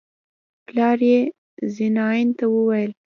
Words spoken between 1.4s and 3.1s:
نازنين ته وويل